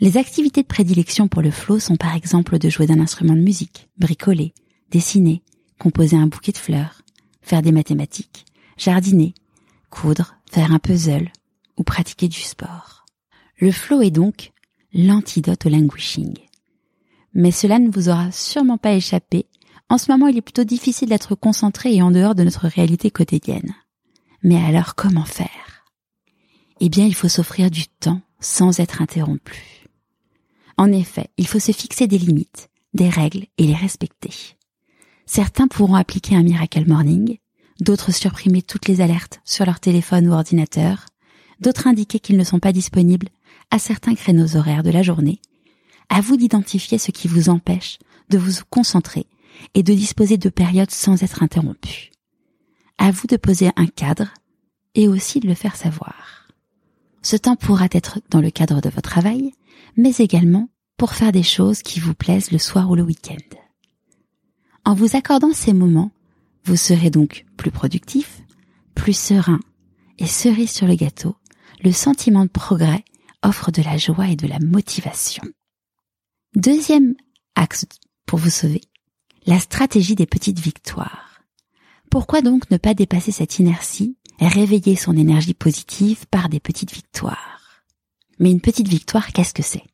Les 0.00 0.16
activités 0.16 0.62
de 0.62 0.66
prédilection 0.66 1.28
pour 1.28 1.42
le 1.42 1.50
flow 1.50 1.78
sont 1.78 1.96
par 1.96 2.14
exemple 2.14 2.58
de 2.58 2.70
jouer 2.70 2.86
d'un 2.86 3.00
instrument 3.00 3.34
de 3.34 3.40
musique, 3.40 3.88
bricoler, 3.98 4.54
dessiner, 4.90 5.42
composer 5.78 6.16
un 6.16 6.26
bouquet 6.26 6.52
de 6.52 6.58
fleurs, 6.58 7.02
faire 7.42 7.62
des 7.62 7.72
mathématiques, 7.72 8.46
jardiner, 8.78 9.34
coudre, 9.90 10.36
faire 10.50 10.72
un 10.72 10.78
puzzle 10.78 11.30
ou 11.76 11.84
pratiquer 11.84 12.28
du 12.28 12.40
sport. 12.40 13.04
Le 13.58 13.72
flow 13.72 14.00
est 14.00 14.10
donc 14.10 14.52
l'antidote 14.94 15.66
au 15.66 15.68
languishing. 15.68 16.34
Mais 17.34 17.50
cela 17.50 17.78
ne 17.78 17.90
vous 17.90 18.08
aura 18.08 18.32
sûrement 18.32 18.78
pas 18.78 18.92
échappé 18.92 19.46
en 19.90 19.98
ce 19.98 20.10
moment, 20.10 20.28
il 20.28 20.36
est 20.36 20.40
plutôt 20.40 20.62
difficile 20.62 21.08
d'être 21.08 21.34
concentré 21.34 21.92
et 21.92 22.00
en 22.00 22.12
dehors 22.12 22.36
de 22.36 22.44
notre 22.44 22.68
réalité 22.68 23.10
quotidienne. 23.10 23.74
Mais 24.44 24.56
alors, 24.56 24.94
comment 24.94 25.24
faire? 25.24 25.84
Eh 26.78 26.88
bien, 26.88 27.04
il 27.04 27.14
faut 27.14 27.28
s'offrir 27.28 27.72
du 27.72 27.88
temps 27.88 28.20
sans 28.38 28.78
être 28.78 29.02
interrompu. 29.02 29.88
En 30.78 30.92
effet, 30.92 31.26
il 31.36 31.46
faut 31.48 31.58
se 31.58 31.72
fixer 31.72 32.06
des 32.06 32.18
limites, 32.18 32.70
des 32.94 33.08
règles 33.08 33.46
et 33.58 33.66
les 33.66 33.74
respecter. 33.74 34.30
Certains 35.26 35.66
pourront 35.66 35.96
appliquer 35.96 36.36
un 36.36 36.44
miracle 36.44 36.86
morning, 36.86 37.38
d'autres 37.80 38.12
supprimer 38.12 38.62
toutes 38.62 38.86
les 38.86 39.00
alertes 39.00 39.40
sur 39.44 39.66
leur 39.66 39.80
téléphone 39.80 40.28
ou 40.28 40.32
ordinateur, 40.32 41.06
d'autres 41.60 41.88
indiquer 41.88 42.20
qu'ils 42.20 42.38
ne 42.38 42.44
sont 42.44 42.60
pas 42.60 42.72
disponibles 42.72 43.28
à 43.72 43.80
certains 43.80 44.14
créneaux 44.14 44.56
horaires 44.56 44.84
de 44.84 44.90
la 44.90 45.02
journée. 45.02 45.40
À 46.10 46.20
vous 46.20 46.36
d'identifier 46.36 46.98
ce 46.98 47.12
qui 47.12 47.28
vous 47.28 47.48
empêche 47.48 47.98
de 48.30 48.36
vous 48.36 48.52
concentrer 48.68 49.26
et 49.74 49.82
de 49.82 49.94
disposer 49.94 50.36
de 50.38 50.48
périodes 50.48 50.90
sans 50.90 51.22
être 51.22 51.42
interrompu. 51.42 52.10
À 52.98 53.10
vous 53.10 53.26
de 53.26 53.36
poser 53.36 53.70
un 53.76 53.86
cadre 53.86 54.28
et 54.94 55.08
aussi 55.08 55.40
de 55.40 55.48
le 55.48 55.54
faire 55.54 55.76
savoir. 55.76 56.48
Ce 57.22 57.36
temps 57.36 57.56
pourra 57.56 57.86
être 57.92 58.20
dans 58.28 58.40
le 58.40 58.50
cadre 58.50 58.80
de 58.80 58.88
votre 58.88 59.08
travail, 59.08 59.52
mais 59.96 60.14
également 60.18 60.68
pour 60.96 61.14
faire 61.14 61.32
des 61.32 61.42
choses 61.42 61.82
qui 61.82 62.00
vous 62.00 62.14
plaisent 62.14 62.50
le 62.50 62.58
soir 62.58 62.90
ou 62.90 62.96
le 62.96 63.02
week-end. 63.02 63.56
En 64.84 64.94
vous 64.94 65.16
accordant 65.16 65.52
ces 65.52 65.72
moments, 65.72 66.10
vous 66.64 66.76
serez 66.76 67.10
donc 67.10 67.46
plus 67.56 67.70
productif, 67.70 68.42
plus 68.94 69.16
serein 69.16 69.60
et 70.18 70.26
cerise 70.26 70.70
sur 70.70 70.86
le 70.86 70.96
gâteau, 70.96 71.36
le 71.82 71.92
sentiment 71.92 72.44
de 72.44 72.50
progrès 72.50 73.04
offre 73.42 73.70
de 73.70 73.82
la 73.82 73.96
joie 73.96 74.28
et 74.28 74.36
de 74.36 74.46
la 74.46 74.58
motivation. 74.58 75.44
Deuxième 76.56 77.14
axe 77.54 77.86
pour 78.26 78.40
vous 78.40 78.50
sauver, 78.50 78.80
la 79.46 79.60
stratégie 79.60 80.16
des 80.16 80.26
petites 80.26 80.58
victoires. 80.58 81.42
Pourquoi 82.10 82.42
donc 82.42 82.68
ne 82.72 82.76
pas 82.76 82.92
dépasser 82.92 83.30
cette 83.30 83.60
inertie 83.60 84.16
et 84.40 84.48
réveiller 84.48 84.96
son 84.96 85.16
énergie 85.16 85.54
positive 85.54 86.26
par 86.28 86.48
des 86.48 86.58
petites 86.58 86.92
victoires? 86.92 87.84
Mais 88.40 88.50
une 88.50 88.60
petite 88.60 88.88
victoire, 88.88 89.32
qu'est-ce 89.32 89.54
que 89.54 89.62
c'est? 89.62 89.84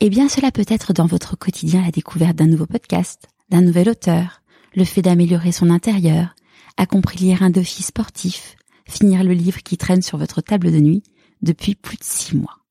Eh 0.00 0.08
bien, 0.08 0.30
cela 0.30 0.50
peut 0.50 0.64
être 0.66 0.94
dans 0.94 1.04
votre 1.04 1.36
quotidien 1.36 1.82
la 1.82 1.90
découverte 1.90 2.36
d'un 2.36 2.46
nouveau 2.46 2.66
podcast, 2.66 3.28
d'un 3.50 3.60
nouvel 3.60 3.90
auteur, 3.90 4.40
le 4.74 4.86
fait 4.86 5.02
d'améliorer 5.02 5.52
son 5.52 5.68
intérieur, 5.68 6.34
accomplir 6.78 7.42
un 7.42 7.50
défi 7.50 7.82
sportif, 7.82 8.56
finir 8.88 9.24
le 9.24 9.34
livre 9.34 9.62
qui 9.62 9.76
traîne 9.76 10.00
sur 10.00 10.16
votre 10.16 10.40
table 10.40 10.72
de 10.72 10.80
nuit 10.80 11.02
depuis 11.42 11.74
plus 11.74 11.98
de 11.98 12.04
six 12.04 12.34
mois. 12.34 12.61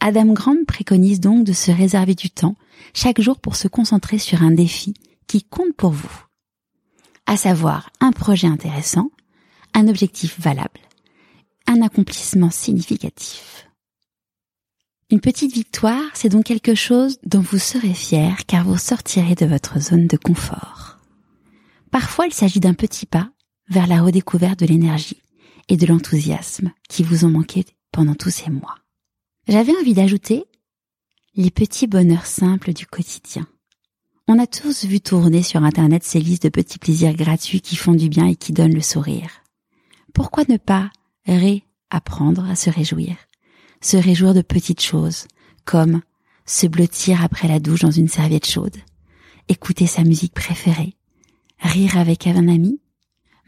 Adam 0.00 0.26
Grant 0.26 0.64
préconise 0.66 1.20
donc 1.20 1.44
de 1.44 1.52
se 1.52 1.70
réserver 1.70 2.14
du 2.14 2.30
temps 2.30 2.56
chaque 2.94 3.20
jour 3.20 3.40
pour 3.40 3.56
se 3.56 3.66
concentrer 3.68 4.18
sur 4.18 4.42
un 4.42 4.52
défi 4.52 4.94
qui 5.26 5.42
compte 5.42 5.74
pour 5.76 5.90
vous. 5.90 6.24
À 7.26 7.36
savoir 7.36 7.90
un 8.00 8.12
projet 8.12 8.46
intéressant, 8.46 9.10
un 9.74 9.88
objectif 9.88 10.40
valable, 10.40 10.80
un 11.66 11.82
accomplissement 11.82 12.50
significatif. 12.50 13.68
Une 15.10 15.20
petite 15.20 15.52
victoire, 15.52 16.10
c'est 16.14 16.28
donc 16.28 16.44
quelque 16.44 16.74
chose 16.74 17.18
dont 17.24 17.40
vous 17.40 17.58
serez 17.58 17.94
fier 17.94 18.46
car 18.46 18.64
vous 18.64 18.76
sortirez 18.76 19.34
de 19.34 19.46
votre 19.46 19.80
zone 19.80 20.06
de 20.06 20.16
confort. 20.16 20.98
Parfois, 21.90 22.26
il 22.26 22.32
s'agit 22.32 22.60
d'un 22.60 22.74
petit 22.74 23.06
pas 23.06 23.30
vers 23.68 23.86
la 23.86 24.02
redécouverte 24.02 24.60
de 24.60 24.66
l'énergie 24.66 25.22
et 25.68 25.76
de 25.76 25.86
l'enthousiasme 25.86 26.72
qui 26.88 27.02
vous 27.02 27.24
ont 27.24 27.30
manqué 27.30 27.64
pendant 27.90 28.14
tous 28.14 28.30
ces 28.30 28.50
mois. 28.50 28.76
J'avais 29.48 29.74
envie 29.80 29.94
d'ajouter 29.94 30.44
les 31.34 31.50
petits 31.50 31.86
bonheurs 31.86 32.26
simples 32.26 32.74
du 32.74 32.84
quotidien. 32.84 33.46
On 34.26 34.38
a 34.38 34.46
tous 34.46 34.84
vu 34.84 35.00
tourner 35.00 35.42
sur 35.42 35.64
Internet 35.64 36.04
ces 36.04 36.20
listes 36.20 36.42
de 36.42 36.48
petits 36.50 36.78
plaisirs 36.78 37.14
gratuits 37.14 37.62
qui 37.62 37.74
font 37.74 37.94
du 37.94 38.10
bien 38.10 38.26
et 38.26 38.36
qui 38.36 38.52
donnent 38.52 38.74
le 38.74 38.82
sourire. 38.82 39.30
Pourquoi 40.12 40.44
ne 40.50 40.58
pas 40.58 40.90
réapprendre 41.24 42.44
à 42.44 42.56
se 42.56 42.68
réjouir? 42.68 43.16
Se 43.80 43.96
réjouir 43.96 44.34
de 44.34 44.42
petites 44.42 44.82
choses, 44.82 45.26
comme 45.64 46.02
se 46.44 46.66
blottir 46.66 47.24
après 47.24 47.48
la 47.48 47.58
douche 47.58 47.80
dans 47.80 47.90
une 47.90 48.08
serviette 48.08 48.46
chaude, 48.46 48.76
écouter 49.48 49.86
sa 49.86 50.04
musique 50.04 50.34
préférée, 50.34 50.94
rire 51.60 51.96
avec 51.96 52.26
un 52.26 52.48
ami, 52.48 52.82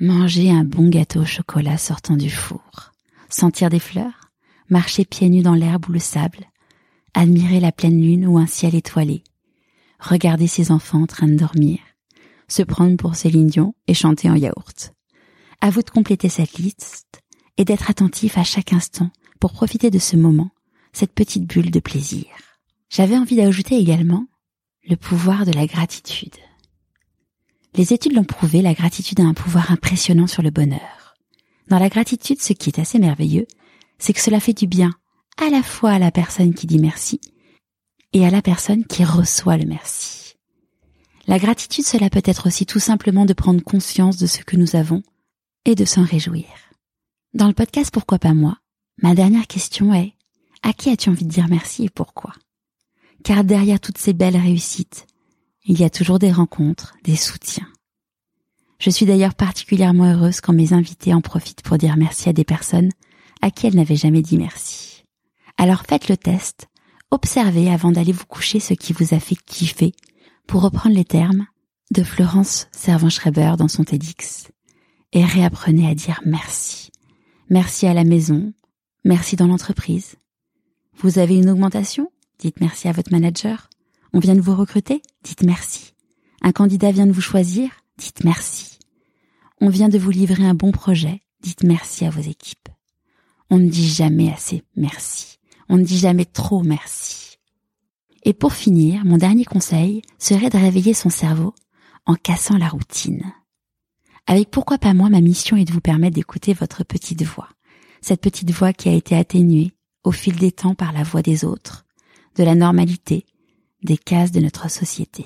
manger 0.00 0.50
un 0.50 0.64
bon 0.64 0.88
gâteau 0.88 1.20
au 1.20 1.26
chocolat 1.26 1.76
sortant 1.76 2.16
du 2.16 2.30
four, 2.30 2.92
sentir 3.28 3.68
des 3.68 3.80
fleurs, 3.80 4.29
marcher 4.70 5.04
pieds 5.04 5.28
nus 5.28 5.42
dans 5.42 5.54
l'herbe 5.54 5.88
ou 5.88 5.92
le 5.92 5.98
sable, 5.98 6.46
admirer 7.14 7.60
la 7.60 7.72
pleine 7.72 8.00
lune 8.00 8.26
ou 8.26 8.38
un 8.38 8.46
ciel 8.46 8.74
étoilé, 8.74 9.24
regarder 9.98 10.46
ses 10.46 10.70
enfants 10.70 11.02
en 11.02 11.06
train 11.06 11.28
de 11.28 11.36
dormir, 11.36 11.80
se 12.48 12.62
prendre 12.62 12.96
pour 12.96 13.16
Céline 13.16 13.48
Dion 13.48 13.74
et 13.86 13.94
chanter 13.94 14.30
en 14.30 14.34
yaourt. 14.34 14.92
À 15.60 15.70
vous 15.70 15.82
de 15.82 15.90
compléter 15.90 16.28
cette 16.28 16.58
liste 16.58 17.20
et 17.58 17.64
d'être 17.64 17.90
attentif 17.90 18.38
à 18.38 18.44
chaque 18.44 18.72
instant 18.72 19.10
pour 19.40 19.52
profiter 19.52 19.90
de 19.90 19.98
ce 19.98 20.16
moment, 20.16 20.50
cette 20.92 21.12
petite 21.12 21.44
bulle 21.44 21.70
de 21.70 21.80
plaisir. 21.80 22.26
J'avais 22.88 23.16
envie 23.16 23.36
d'ajouter 23.36 23.76
également 23.76 24.26
le 24.88 24.96
pouvoir 24.96 25.44
de 25.44 25.52
la 25.52 25.66
gratitude. 25.66 26.34
Les 27.74 27.92
études 27.92 28.14
l'ont 28.14 28.24
prouvé, 28.24 28.62
la 28.62 28.74
gratitude 28.74 29.20
a 29.20 29.24
un 29.24 29.34
pouvoir 29.34 29.70
impressionnant 29.70 30.26
sur 30.26 30.42
le 30.42 30.50
bonheur. 30.50 31.14
Dans 31.68 31.78
la 31.78 31.88
gratitude, 31.88 32.42
ce 32.42 32.52
qui 32.52 32.70
est 32.70 32.80
assez 32.80 32.98
merveilleux, 32.98 33.46
c'est 34.00 34.12
que 34.12 34.20
cela 34.20 34.40
fait 34.40 34.54
du 34.54 34.66
bien 34.66 34.92
à 35.36 35.50
la 35.50 35.62
fois 35.62 35.92
à 35.92 35.98
la 35.98 36.10
personne 36.10 36.54
qui 36.54 36.66
dit 36.66 36.80
merci 36.80 37.20
et 38.12 38.26
à 38.26 38.30
la 38.30 38.42
personne 38.42 38.84
qui 38.84 39.04
reçoit 39.04 39.56
le 39.56 39.66
merci. 39.66 40.34
La 41.26 41.38
gratitude, 41.38 41.84
cela 41.84 42.10
peut 42.10 42.22
être 42.24 42.48
aussi 42.48 42.66
tout 42.66 42.80
simplement 42.80 43.24
de 43.24 43.34
prendre 43.34 43.62
conscience 43.62 44.16
de 44.16 44.26
ce 44.26 44.42
que 44.42 44.56
nous 44.56 44.74
avons 44.74 45.02
et 45.64 45.76
de 45.76 45.84
s'en 45.84 46.02
réjouir. 46.02 46.46
Dans 47.34 47.46
le 47.46 47.54
podcast 47.54 47.92
Pourquoi 47.92 48.18
pas 48.18 48.34
moi, 48.34 48.56
ma 49.00 49.14
dernière 49.14 49.46
question 49.46 49.94
est 49.94 50.14
à 50.62 50.72
qui 50.72 50.90
as-tu 50.90 51.08
envie 51.10 51.24
de 51.24 51.30
dire 51.30 51.48
merci 51.48 51.84
et 51.84 51.90
pourquoi? 51.90 52.32
Car 53.22 53.44
derrière 53.44 53.80
toutes 53.80 53.98
ces 53.98 54.12
belles 54.12 54.36
réussites, 54.36 55.06
il 55.64 55.78
y 55.78 55.84
a 55.84 55.90
toujours 55.90 56.18
des 56.18 56.32
rencontres, 56.32 56.96
des 57.04 57.16
soutiens. 57.16 57.68
Je 58.78 58.90
suis 58.90 59.06
d'ailleurs 59.06 59.34
particulièrement 59.34 60.10
heureuse 60.10 60.40
quand 60.40 60.54
mes 60.54 60.72
invités 60.72 61.14
en 61.14 61.20
profitent 61.20 61.62
pour 61.62 61.78
dire 61.78 61.96
merci 61.96 62.28
à 62.28 62.32
des 62.32 62.44
personnes 62.44 62.90
à 63.42 63.50
qui 63.50 63.66
elle 63.66 63.76
n'avait 63.76 63.96
jamais 63.96 64.22
dit 64.22 64.36
merci. 64.36 65.04
Alors 65.56 65.82
faites 65.88 66.08
le 66.08 66.16
test, 66.16 66.68
observez 67.10 67.70
avant 67.70 67.92
d'aller 67.92 68.12
vous 68.12 68.26
coucher 68.26 68.60
ce 68.60 68.74
qui 68.74 68.92
vous 68.92 69.14
a 69.14 69.20
fait 69.20 69.36
kiffer, 69.36 69.92
pour 70.46 70.62
reprendre 70.62 70.96
les 70.96 71.04
termes 71.04 71.46
de 71.92 72.02
Florence 72.02 72.68
Servan-Schreiber 72.72 73.54
dans 73.58 73.68
son 73.68 73.84
TEDx, 73.84 74.50
et 75.12 75.24
réapprenez 75.24 75.88
à 75.88 75.94
dire 75.94 76.20
merci. 76.24 76.90
Merci 77.48 77.86
à 77.86 77.94
la 77.94 78.04
maison, 78.04 78.52
merci 79.04 79.36
dans 79.36 79.46
l'entreprise. 79.46 80.16
Vous 80.96 81.18
avez 81.18 81.36
une 81.36 81.50
augmentation? 81.50 82.10
Dites 82.38 82.60
merci 82.60 82.88
à 82.88 82.92
votre 82.92 83.12
manager. 83.12 83.68
On 84.12 84.18
vient 84.18 84.34
de 84.34 84.40
vous 84.40 84.54
recruter? 84.54 85.02
Dites 85.22 85.42
merci. 85.42 85.94
Un 86.42 86.52
candidat 86.52 86.90
vient 86.90 87.06
de 87.06 87.12
vous 87.12 87.20
choisir? 87.20 87.70
Dites 87.96 88.24
merci. 88.24 88.78
On 89.60 89.68
vient 89.68 89.88
de 89.88 89.98
vous 89.98 90.10
livrer 90.10 90.46
un 90.46 90.54
bon 90.54 90.72
projet? 90.72 91.20
Dites 91.42 91.64
merci 91.64 92.04
à 92.04 92.10
vos 92.10 92.20
équipes. 92.20 92.68
On 93.50 93.58
ne 93.58 93.68
dit 93.68 93.88
jamais 93.88 94.32
assez 94.32 94.62
merci. 94.76 95.38
On 95.68 95.76
ne 95.76 95.84
dit 95.84 95.98
jamais 95.98 96.24
trop 96.24 96.62
merci. 96.62 97.38
Et 98.22 98.32
pour 98.32 98.52
finir, 98.52 99.04
mon 99.04 99.18
dernier 99.18 99.44
conseil 99.44 100.02
serait 100.18 100.50
de 100.50 100.58
réveiller 100.58 100.94
son 100.94 101.10
cerveau 101.10 101.54
en 102.06 102.14
cassant 102.14 102.58
la 102.58 102.68
routine. 102.68 103.32
Avec 104.26 104.50
pourquoi 104.50 104.78
pas 104.78 104.94
moi, 104.94 105.08
ma 105.08 105.20
mission 105.20 105.56
est 105.56 105.64
de 105.64 105.72
vous 105.72 105.80
permettre 105.80 106.14
d'écouter 106.14 106.54
votre 106.54 106.84
petite 106.84 107.22
voix. 107.22 107.48
Cette 108.00 108.20
petite 108.20 108.52
voix 108.52 108.72
qui 108.72 108.88
a 108.88 108.92
été 108.92 109.16
atténuée 109.16 109.72
au 110.04 110.12
fil 110.12 110.36
des 110.36 110.52
temps 110.52 110.74
par 110.74 110.92
la 110.92 111.02
voix 111.02 111.22
des 111.22 111.44
autres, 111.44 111.84
de 112.36 112.44
la 112.44 112.54
normalité, 112.54 113.26
des 113.82 113.98
cases 113.98 114.30
de 114.30 114.40
notre 114.40 114.70
société. 114.70 115.24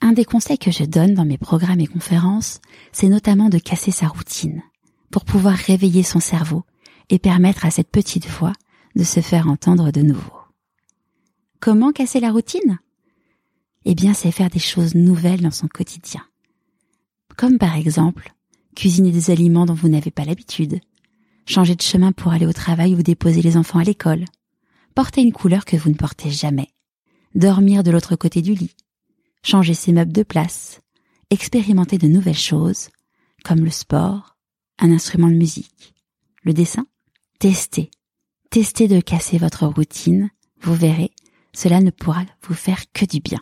Un 0.00 0.12
des 0.12 0.24
conseils 0.24 0.58
que 0.58 0.70
je 0.70 0.84
donne 0.84 1.14
dans 1.14 1.24
mes 1.24 1.38
programmes 1.38 1.80
et 1.80 1.86
conférences, 1.86 2.60
c'est 2.92 3.08
notamment 3.08 3.48
de 3.48 3.58
casser 3.58 3.90
sa 3.90 4.08
routine 4.08 4.62
pour 5.10 5.24
pouvoir 5.24 5.54
réveiller 5.54 6.02
son 6.02 6.20
cerveau 6.20 6.64
et 7.10 7.18
permettre 7.18 7.64
à 7.64 7.70
cette 7.70 7.90
petite 7.90 8.26
voix 8.26 8.52
de 8.94 9.04
se 9.04 9.20
faire 9.20 9.48
entendre 9.48 9.90
de 9.90 10.00
nouveau. 10.00 10.32
Comment 11.60 11.92
casser 11.92 12.20
la 12.20 12.32
routine? 12.32 12.78
Eh 13.84 13.94
bien, 13.94 14.14
c'est 14.14 14.32
faire 14.32 14.50
des 14.50 14.58
choses 14.58 14.94
nouvelles 14.94 15.42
dans 15.42 15.50
son 15.50 15.68
quotidien. 15.68 16.24
Comme 17.36 17.58
par 17.58 17.76
exemple, 17.76 18.34
cuisiner 18.74 19.12
des 19.12 19.30
aliments 19.30 19.66
dont 19.66 19.74
vous 19.74 19.88
n'avez 19.88 20.10
pas 20.10 20.24
l'habitude, 20.24 20.80
changer 21.46 21.76
de 21.76 21.82
chemin 21.82 22.12
pour 22.12 22.32
aller 22.32 22.46
au 22.46 22.52
travail 22.52 22.94
ou 22.94 23.02
déposer 23.02 23.42
les 23.42 23.56
enfants 23.56 23.78
à 23.78 23.84
l'école, 23.84 24.24
porter 24.94 25.22
une 25.22 25.32
couleur 25.32 25.64
que 25.64 25.76
vous 25.76 25.90
ne 25.90 25.94
portez 25.94 26.30
jamais, 26.30 26.68
dormir 27.34 27.82
de 27.82 27.90
l'autre 27.90 28.16
côté 28.16 28.42
du 28.42 28.54
lit, 28.54 28.74
changer 29.42 29.74
ses 29.74 29.92
meubles 29.92 30.12
de 30.12 30.22
place, 30.22 30.80
expérimenter 31.30 31.98
de 31.98 32.08
nouvelles 32.08 32.34
choses, 32.34 32.88
comme 33.44 33.64
le 33.64 33.70
sport, 33.70 34.36
un 34.78 34.90
instrument 34.90 35.28
de 35.28 35.36
musique, 35.36 35.94
le 36.42 36.52
dessin, 36.52 36.86
Testez. 37.38 37.90
Testez 38.48 38.88
de 38.88 39.00
casser 39.00 39.36
votre 39.36 39.66
routine. 39.66 40.30
Vous 40.62 40.74
verrez, 40.74 41.10
cela 41.52 41.82
ne 41.82 41.90
pourra 41.90 42.24
vous 42.48 42.54
faire 42.54 42.84
que 42.94 43.04
du 43.04 43.20
bien. 43.20 43.40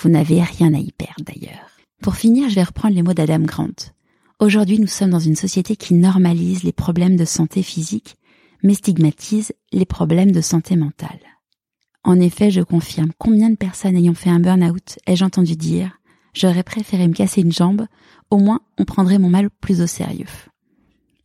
Vous 0.00 0.08
n'avez 0.08 0.42
rien 0.42 0.72
à 0.72 0.78
y 0.78 0.92
perdre 0.92 1.24
d'ailleurs. 1.26 1.68
Pour 2.00 2.16
finir, 2.16 2.48
je 2.48 2.54
vais 2.54 2.62
reprendre 2.62 2.94
les 2.94 3.02
mots 3.02 3.12
d'Adam 3.12 3.40
Grant. 3.40 3.92
Aujourd'hui, 4.40 4.78
nous 4.78 4.86
sommes 4.86 5.10
dans 5.10 5.18
une 5.18 5.36
société 5.36 5.76
qui 5.76 5.92
normalise 5.92 6.62
les 6.62 6.72
problèmes 6.72 7.16
de 7.16 7.26
santé 7.26 7.62
physique, 7.62 8.16
mais 8.62 8.74
stigmatise 8.74 9.52
les 9.72 9.84
problèmes 9.84 10.32
de 10.32 10.40
santé 10.40 10.74
mentale. 10.74 11.20
En 12.02 12.18
effet, 12.20 12.50
je 12.50 12.62
confirme 12.62 13.12
combien 13.18 13.50
de 13.50 13.56
personnes 13.56 13.96
ayant 13.96 14.14
fait 14.14 14.30
un 14.30 14.40
burn-out 14.40 14.98
ai-je 15.06 15.24
entendu 15.24 15.54
dire 15.54 15.98
j'aurais 16.32 16.62
préféré 16.62 17.06
me 17.08 17.14
casser 17.14 17.42
une 17.42 17.52
jambe, 17.52 17.86
au 18.30 18.38
moins 18.38 18.60
on 18.78 18.86
prendrait 18.86 19.18
mon 19.18 19.28
mal 19.28 19.50
plus 19.50 19.82
au 19.82 19.86
sérieux. 19.86 20.26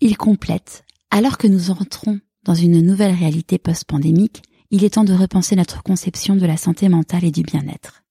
Il 0.02 0.18
complète 0.18 0.84
alors 1.12 1.38
que 1.38 1.48
nous 1.48 1.72
entrons 1.72 2.20
dans 2.44 2.56
une 2.56 2.82
nouvelle 2.82 3.16
réalité 3.16 3.58
post-pandémique, 3.58 4.44
il 4.72 4.84
est 4.84 4.92
temps 4.92 5.04
de 5.04 5.14
repenser 5.14 5.56
notre 5.56 5.84
conception 5.84 6.36
de 6.36 6.46
la 6.46 6.58
santé 6.58 6.90
mentale 6.90 7.26
et 7.26 7.32
du 7.32 7.42
bien-être. 7.42 8.04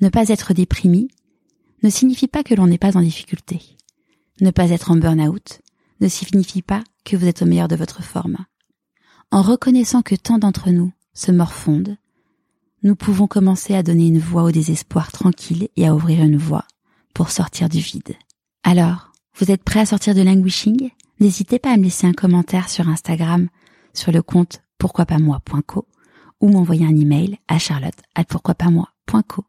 Ne 0.00 0.08
pas 0.08 0.28
être 0.28 0.52
déprimé 0.52 1.08
ne 1.82 1.90
signifie 1.90 2.28
pas 2.28 2.44
que 2.44 2.54
l'on 2.54 2.66
n'est 2.66 2.78
pas 2.78 2.96
en 2.96 3.02
difficulté. 3.02 3.60
Ne 4.40 4.50
pas 4.50 4.70
être 4.70 4.90
en 4.90 4.96
burn-out 4.96 5.60
ne 6.00 6.08
signifie 6.08 6.62
pas 6.62 6.82
que 7.04 7.16
vous 7.16 7.26
êtes 7.26 7.42
au 7.42 7.46
meilleur 7.46 7.68
de 7.68 7.76
votre 7.76 8.02
forme. 8.02 8.38
En 9.30 9.42
reconnaissant 9.42 10.02
que 10.02 10.14
tant 10.14 10.38
d'entre 10.38 10.70
nous 10.70 10.92
se 11.14 11.30
morfondent, 11.30 11.96
nous 12.82 12.96
pouvons 12.96 13.28
commencer 13.28 13.74
à 13.74 13.82
donner 13.82 14.08
une 14.08 14.18
voix 14.18 14.42
au 14.42 14.50
désespoir 14.50 15.12
tranquille 15.12 15.68
et 15.76 15.86
à 15.86 15.94
ouvrir 15.94 16.22
une 16.22 16.36
voie 16.36 16.66
pour 17.14 17.30
sortir 17.30 17.68
du 17.68 17.78
vide. 17.78 18.14
Alors, 18.64 19.12
vous 19.38 19.50
êtes 19.50 19.62
prêt 19.62 19.80
à 19.80 19.86
sortir 19.86 20.14
de 20.14 20.22
languishing? 20.22 20.90
N'hésitez 21.22 21.60
pas 21.60 21.70
à 21.70 21.76
me 21.76 21.84
laisser 21.84 22.08
un 22.08 22.14
commentaire 22.14 22.68
sur 22.68 22.88
Instagram 22.88 23.46
sur 23.94 24.10
le 24.10 24.22
compte 24.22 24.64
pourquoipasmoi.co 24.78 25.86
ou 26.40 26.48
m'envoyer 26.48 26.84
un 26.84 26.96
email 26.96 27.38
à 27.46 27.60
charlotte@pourquoipasmoi.co. 27.60 29.44